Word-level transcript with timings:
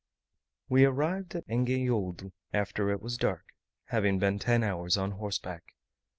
We 0.67 0.83
arrived 0.83 1.35
at 1.35 1.45
Engenhodo 1.47 2.31
after 2.51 2.89
it 2.89 3.03
was 3.03 3.17
dark, 3.19 3.53
having 3.89 4.17
been 4.17 4.39
ten 4.39 4.63
hours 4.63 4.97
on 4.97 5.11
horseback. 5.11 5.75